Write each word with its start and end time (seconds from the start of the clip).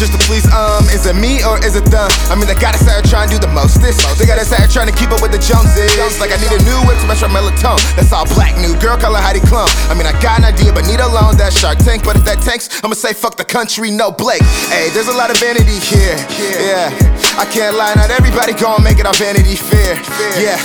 just 0.00 0.16
to 0.16 0.20
please 0.24 0.48
um. 0.56 0.88
Is 0.88 1.04
it 1.04 1.12
me 1.12 1.44
or 1.44 1.60
is 1.60 1.76
it 1.76 1.84
them? 1.92 2.08
I 2.32 2.34
mean, 2.34 2.48
they 2.48 2.56
got 2.56 2.72
us 2.72 2.88
out 2.88 3.04
here 3.04 3.04
trying 3.04 3.28
to 3.28 3.36
do 3.36 3.40
the 3.44 3.52
mostest. 3.52 4.00
They 4.16 4.24
got 4.24 4.40
us 4.40 4.48
out 4.48 4.64
here 4.64 4.72
trying 4.72 4.88
to 4.88 4.96
keep 4.96 5.12
up 5.12 5.20
with 5.20 5.36
the 5.36 5.38
Joneses. 5.38 6.16
Like 6.16 6.32
I 6.32 6.40
need 6.40 6.56
a 6.56 6.62
new 6.64 6.80
whip 6.88 6.96
to 7.04 7.06
match 7.06 7.20
my 7.20 7.28
melatonin. 7.28 7.84
That's 8.00 8.08
all 8.08 8.24
black, 8.32 8.56
new 8.56 8.72
girl 8.80 8.96
color 8.96 9.20
Heidi 9.20 9.44
Klum. 9.44 9.68
I 9.92 9.94
mean, 9.94 10.08
I 10.08 10.16
got 10.24 10.40
an 10.40 10.48
idea, 10.48 10.72
but 10.72 10.88
need 10.88 11.04
a 11.04 11.06
loan. 11.06 11.36
That 11.36 11.52
Shark 11.52 11.78
Tank, 11.84 12.08
but 12.08 12.16
if 12.16 12.24
that 12.24 12.40
tanks, 12.40 12.72
I'ma 12.80 12.96
say 12.96 13.12
fuck 13.12 13.36
the 13.36 13.44
country, 13.44 13.92
no 13.92 14.10
Blake. 14.10 14.42
Hey, 14.72 14.88
there's 14.96 15.12
a 15.12 15.14
lot 15.14 15.28
of 15.28 15.36
vanity 15.36 15.76
here. 15.76 16.16
Yeah, 16.56 16.88
I 17.36 17.44
can't 17.44 17.76
lie, 17.76 17.92
not 17.92 18.08
everybody 18.08 18.56
gon' 18.56 18.80
make 18.82 18.98
it 18.98 19.04
on 19.04 19.14
Vanity 19.20 19.54
Fair. 19.54 20.00
Yeah, 20.40 20.56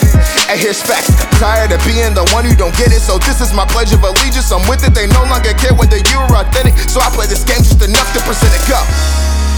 hey, 0.48 0.58
here's 0.63 0.80
facts. 0.80 1.12
Tired 1.44 1.76
of 1.76 1.84
being 1.84 2.16
the 2.16 2.23
one 2.31 2.48
who 2.48 2.55
don't 2.55 2.73
get 2.80 2.95
it, 2.95 3.04
so 3.04 3.20
this 3.20 3.44
is 3.44 3.52
my 3.52 3.67
pledge 3.67 3.91
of 3.91 3.99
allegiance. 3.99 4.48
I'm 4.48 4.63
with 4.72 4.88
it, 4.88 4.95
they 4.95 5.12
no 5.12 5.27
longer 5.27 5.52
care 5.59 5.76
whether 5.76 5.95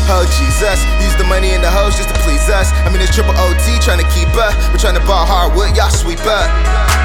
Oh 0.10 0.24
Jesus, 0.40 0.80
use 1.04 1.16
the 1.18 1.28
money 1.28 1.52
and 1.52 1.64
the 1.64 1.70
hoes 1.70 1.98
just 1.98 2.08
to 2.10 2.16
please 2.22 2.48
us. 2.50 2.72
I 2.88 2.90
mean 2.90 3.02
it's 3.02 3.14
triple 3.14 3.36
OT 3.36 3.78
trying 3.84 4.00
to 4.00 4.08
keep 4.16 4.30
up. 4.40 4.56
We're 4.72 4.80
trying 4.80 4.96
to 4.96 5.06
ball 5.06 5.26
hardwood, 5.26 5.76
y'all 5.76 5.90
sweep 5.90 6.24
up. 6.26 6.97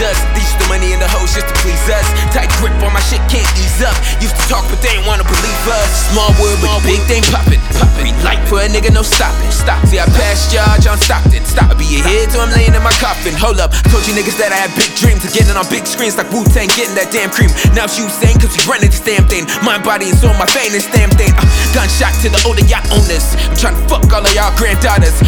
Jesus, 0.00 0.16
these 0.32 0.56
the 0.56 0.64
money 0.72 0.96
and 0.96 1.00
the 1.04 1.10
hoes 1.12 1.36
just 1.36 1.44
to 1.44 1.56
please 1.60 1.84
us. 1.92 2.08
Tight 2.32 2.48
grip 2.56 2.72
on 2.80 2.88
my 2.88 3.04
shit, 3.04 3.20
can't 3.28 3.44
ease 3.60 3.84
up. 3.84 3.92
Used 4.24 4.32
to 4.32 4.44
talk, 4.48 4.64
but 4.72 4.80
they 4.80 4.96
ain't 4.96 5.04
wanna 5.04 5.28
believe 5.28 5.64
us. 5.68 6.08
Small 6.08 6.32
world, 6.40 6.56
but 6.64 6.72
big 6.88 7.04
thing 7.04 7.20
poppin', 7.28 7.60
poppin'. 7.76 8.16
Light 8.24 8.40
for 8.48 8.64
a 8.64 8.68
nigga, 8.72 8.88
no 8.88 9.04
stopping. 9.04 9.52
Stop. 9.52 9.76
See, 9.92 10.00
I 10.00 10.08
passed 10.16 10.56
John 10.56 10.80
John 10.80 10.96
Stockton. 10.96 11.44
Stop. 11.44 11.68
I 11.68 11.74
be 11.76 11.84
a 11.84 12.00
head 12.00 12.32
till 12.32 12.40
I'm 12.40 12.48
laying 12.56 12.72
in 12.72 12.80
my 12.80 12.96
coffin. 12.96 13.36
Hold 13.36 13.60
up, 13.60 13.76
told 13.92 14.08
you 14.08 14.16
niggas 14.16 14.40
that 14.40 14.56
I 14.56 14.64
had 14.64 14.72
big 14.72 14.88
dreams 14.96 15.20
of 15.20 15.36
getting 15.36 15.52
on 15.52 15.68
big 15.68 15.84
screens 15.84 16.16
like 16.16 16.32
Wu 16.32 16.48
Tang, 16.48 16.72
getting 16.72 16.96
that 16.96 17.12
damn 17.12 17.28
cream. 17.28 17.52
Now 17.76 17.84
you 17.92 18.08
saying, 18.08 18.40
cause 18.40 18.56
we 18.56 18.64
running 18.64 18.88
this 18.88 19.04
damn 19.04 19.28
thing. 19.28 19.44
Mind, 19.60 19.84
body, 19.84 20.08
and 20.08 20.16
soul, 20.16 20.32
my 20.40 20.48
vein, 20.56 20.72
this 20.72 20.88
damn 20.88 21.12
thing. 21.12 21.36
Uh, 21.36 21.44
gunshot 21.76 22.16
to 22.24 22.32
the 22.32 22.40
older 22.48 22.64
yacht 22.64 22.88
owners. 22.88 23.36
I'm 23.36 23.56
trying 23.60 23.76
to 23.76 23.84
fuck 23.84 24.08
all 24.08 24.24
of 24.24 24.32
y'all 24.32 24.48
granddaughters. 24.56 25.20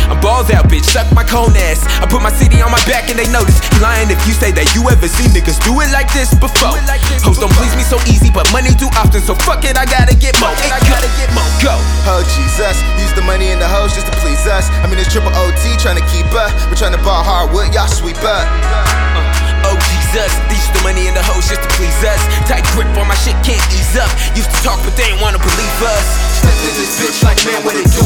I'm 0.43 0.51
balls 0.51 0.59
out, 0.59 0.67
bitch, 0.67 0.91
suck 0.91 1.07
my 1.15 1.23
cone 1.23 1.55
ass. 1.71 1.87
I 2.03 2.07
put 2.11 2.19
my 2.19 2.33
city 2.35 2.59
on 2.67 2.75
my 2.75 2.83
back 2.91 3.07
and 3.07 3.15
they 3.15 3.31
notice. 3.31 3.63
You 3.71 3.79
lying 3.79 4.11
if 4.11 4.19
you 4.27 4.35
say 4.35 4.51
that 4.51 4.75
you 4.75 4.83
ever 4.91 5.07
seen 5.07 5.31
niggas 5.31 5.63
do 5.63 5.71
it 5.79 5.91
like 5.95 6.11
this 6.11 6.35
before. 6.35 6.75
Hoes 7.23 7.39
don't 7.39 7.53
please 7.55 7.71
me 7.79 7.87
so 7.87 8.03
easy, 8.11 8.27
but 8.27 8.51
money 8.51 8.75
too 8.75 8.91
often, 8.99 9.23
so 9.23 9.39
fuck 9.39 9.63
it, 9.63 9.79
I 9.79 9.87
gotta 9.87 10.19
get 10.19 10.35
more. 10.43 10.51
I 10.51 10.83
gotta 10.83 11.07
get 11.15 11.31
more. 11.31 11.47
Go. 11.63 11.79
Oh 12.11 12.27
Jesus, 12.27 12.75
use 12.99 13.15
the 13.15 13.23
money 13.23 13.55
and 13.55 13.63
the 13.63 13.71
hoes 13.71 13.95
just 13.95 14.11
to 14.11 14.15
please 14.19 14.43
us. 14.51 14.67
I 14.83 14.91
mean 14.91 14.99
it's 14.99 15.15
triple 15.15 15.31
OT 15.31 15.79
trying 15.79 16.01
to 16.03 16.07
keep 16.11 16.27
up. 16.35 16.51
We're 16.67 16.81
trying 16.81 16.97
to 16.99 17.03
ball 17.07 17.23
hardwood, 17.23 17.71
y'all 17.71 17.87
sweep 17.87 18.19
up. 18.27 18.47
Uh, 18.67 19.71
oh 19.71 19.79
Jesus, 19.79 20.35
these 20.51 20.63
the 20.75 20.83
money 20.83 21.07
and 21.07 21.17
the 21.17 21.23
hoes 21.23 21.47
just 21.47 21.63
to 21.63 21.71
please 21.79 21.95
us. 22.03 22.19
Tight 22.49 22.65
grip 22.75 22.89
on 22.97 23.07
my 23.07 23.15
shit, 23.23 23.37
can't 23.45 23.63
ease 23.71 23.95
up. 23.95 24.11
Used 24.35 24.51
to 24.51 24.59
talk, 24.65 24.81
but 24.83 24.97
they 24.97 25.13
ain't 25.13 25.21
wanna 25.21 25.39
believe 25.39 25.79
us. 25.87 26.07
Step 26.41 26.57
in 26.67 26.75
this 26.81 26.93
bitch 26.99 27.19
like 27.23 27.39
man, 27.47 27.61
what 27.63 27.77
it 27.77 27.87
do? 27.93 28.02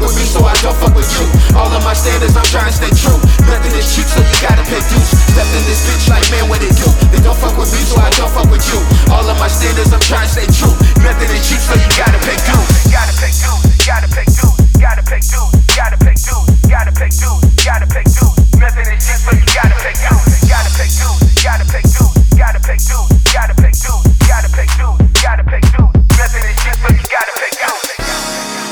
Fuck 0.00 0.08
with 0.08 0.16
me, 0.16 0.24
so 0.24 0.40
I 0.48 0.56
don't 0.64 0.72
fuck 0.80 0.96
with 0.96 1.12
you. 1.12 1.28
All 1.52 1.68
of 1.68 1.84
my 1.84 1.92
standards, 1.92 2.32
I'm 2.32 2.48
trying 2.48 2.72
to 2.72 2.72
stay 2.72 2.88
true. 2.88 3.20
Nothing 3.44 3.76
is 3.76 3.84
cheap, 3.92 4.08
so 4.08 4.24
you 4.24 4.36
gotta 4.40 4.64
pay 4.64 4.80
dues. 4.88 5.12
In 5.36 5.64
this 5.68 5.84
bitch 5.84 6.08
like 6.08 6.24
man, 6.32 6.48
what 6.48 6.64
it 6.64 6.72
do? 6.72 6.88
They 7.12 7.20
don't 7.20 7.36
fuck 7.36 7.52
with 7.60 7.68
me, 7.68 7.84
so 7.84 8.00
I 8.00 8.08
don't 8.16 8.32
fuck 8.32 8.48
with 8.48 8.64
you. 8.72 8.80
All 9.12 9.28
of 9.28 9.36
my 9.36 9.48
standards, 9.48 9.92
I'm 9.92 10.00
trying 10.00 10.24
to 10.24 10.32
stay 10.32 10.48
true. 10.56 10.72
Nothing 11.04 11.28
is 11.36 11.44
cheap, 11.44 11.60
so 11.60 11.76
you 11.76 11.90
gotta 12.00 12.16
pay 12.24 12.32
dues. 12.48 12.68
Gotta 12.88 13.12
pay 13.20 13.28
dues, 13.28 13.60
gotta 13.84 14.08
pay 14.08 14.24
dues, 14.24 14.56
gotta 14.80 15.02
pay 15.04 15.20
dues, 15.20 15.52
gotta 15.76 15.96
pay 16.00 16.16
dues, 16.16 16.48
gotta 16.64 16.92
pay 16.96 17.12
dues, 17.12 17.40
gotta 17.60 17.86
pay 17.92 18.04
dues. 18.08 18.36
Nothing 18.56 18.88
is 18.88 19.04
cheap, 19.04 19.20
so 19.20 19.36
you 19.36 19.44
gotta 19.52 19.76
pay 19.84 19.92
dues. 20.00 20.48
Gotta 20.48 20.70
pay 20.80 20.88
dues, 20.88 21.20
gotta 21.44 21.64
pay 21.68 21.84
dues, 21.84 22.08
gotta 22.40 22.60
pay 22.64 22.80
dues, 22.80 23.10
gotta 23.36 23.52
pay 23.52 23.72
dues, 23.76 24.00
gotta 24.32 24.48
pay 24.48 24.64
dues, 24.64 24.96
gotta 25.20 25.44
pay 25.44 25.60
dues. 25.60 25.92
Nothing 26.16 26.44
is 26.48 26.56
cheap, 26.56 26.76
so 26.80 26.88
you 26.88 27.04
gotta 27.04 27.32
pay 27.36 27.52
dues. 27.52 27.84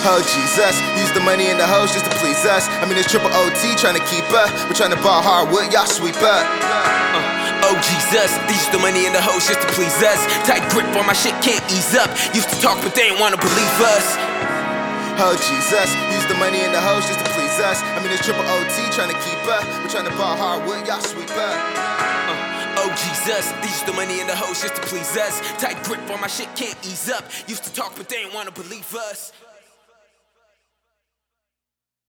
Oh 0.08 0.24
Jesus, 0.24 0.80
use 1.08 1.16
the 1.16 1.24
money 1.24 1.48
and 1.48 1.56
the 1.56 1.64
hoes 1.64 1.96
just 1.96 2.04
to 2.04 2.12
please 2.20 2.44
us. 2.44 2.69
I 2.69 2.84
mean 2.84 3.00
it's 3.00 3.08
triple 3.08 3.32
OT 3.32 3.72
trying 3.80 3.96
to 3.96 4.04
keep 4.12 4.28
up. 4.36 4.52
We're 4.69 4.76
trying 4.76 4.92
to 4.92 5.00
ball 5.00 5.24
hardwood, 5.24 5.72
y'all 5.72 5.88
sweep 5.88 6.20
up. 6.20 6.44
Uh, 6.60 7.64
oh 7.64 7.76
Jesus, 7.80 8.36
these 8.44 8.69
the 8.69 8.76
money 8.76 9.08
and 9.08 9.16
the 9.16 9.24
hoes 9.24 9.48
just 9.48 9.64
to 9.64 9.68
please 9.72 9.97
us. 10.04 10.20
Tight 10.44 10.60
grip 10.68 10.84
on 11.00 11.08
my 11.08 11.16
shit, 11.16 11.32
can't 11.41 11.64
ease 11.72 11.97
up. 11.97 12.12
Used 12.36 12.52
to 12.52 12.60
talk, 12.60 12.76
but 12.84 12.92
they 12.92 13.08
ain't 13.08 13.16
wanna 13.16 13.41
believe 13.41 13.76
us. 13.88 14.04
Oh 15.16 15.32
Jesus, 15.48 15.88
use 16.12 16.28
the 16.28 16.36
money 16.36 16.60
and 16.60 16.76
the 16.76 16.82
hoes 16.84 17.08
just 17.08 17.24
to 17.24 17.28
please 17.32 17.56
us. 17.56 17.80
I 17.97 18.04
mean 18.04 18.12
it's 18.12 18.20
triple 18.20 18.44
OT 18.44 18.76
trying 18.92 19.08
to 19.08 19.18
keep 19.24 19.41
up. 19.48 19.64
We're 19.80 19.88
trying 19.88 20.12
to 20.12 20.16
ball 20.20 20.36
hardwood, 20.36 20.84
y'all 20.84 21.00
sweep 21.00 21.32
up. 21.32 21.56
Uh, 22.28 22.84
oh 22.84 22.92
Jesus, 23.00 23.48
these 23.64 23.80
the 23.88 23.97
money 23.97 24.20
and 24.20 24.28
the 24.28 24.36
hoes 24.36 24.60
just 24.60 24.76
to 24.76 24.84
please 24.84 25.16
us. 25.16 25.41
Tight 25.56 25.80
grip 25.88 26.04
on 26.12 26.20
my 26.20 26.28
shit, 26.28 26.52
can't 26.52 26.76
ease 26.84 27.08
up. 27.08 27.24
Used 27.48 27.64
to 27.64 27.72
talk, 27.72 27.97
but 27.97 28.12
they 28.12 28.28
ain't 28.28 28.36
wanna 28.36 28.52
believe 28.52 28.92
us. 28.92 29.32